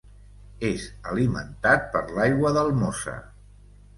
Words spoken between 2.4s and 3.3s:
del Mosa.